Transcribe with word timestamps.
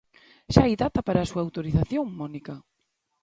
Xa 0.53 0.61
hai 0.63 0.73
data 0.83 0.99
para 1.07 1.19
a 1.21 1.29
súa 1.31 1.43
autorización, 1.45 2.05
Mónica... 2.19 2.55